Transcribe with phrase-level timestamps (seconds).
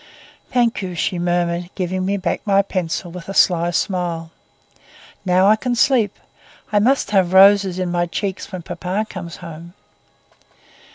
[0.51, 4.31] "Thank you," she murmured, giving me back my pencil with a sly smile.
[5.25, 6.17] "Now I can sleep.
[6.71, 9.75] I must have roses in my cheeks when papa comes home."